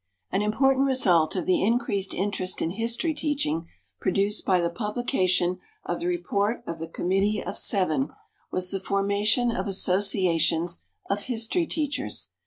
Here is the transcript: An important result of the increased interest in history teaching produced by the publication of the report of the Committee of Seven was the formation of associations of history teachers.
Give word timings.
An 0.31 0.41
important 0.41 0.87
result 0.87 1.35
of 1.35 1.45
the 1.45 1.61
increased 1.63 2.11
interest 2.15 2.59
in 2.59 2.71
history 2.71 3.13
teaching 3.13 3.67
produced 3.99 4.47
by 4.47 4.59
the 4.59 4.71
publication 4.71 5.59
of 5.85 5.99
the 5.99 6.07
report 6.07 6.63
of 6.65 6.79
the 6.79 6.87
Committee 6.87 7.39
of 7.39 7.55
Seven 7.55 8.09
was 8.51 8.71
the 8.71 8.79
formation 8.79 9.51
of 9.51 9.67
associations 9.67 10.79
of 11.07 11.25
history 11.25 11.67
teachers. 11.67 12.29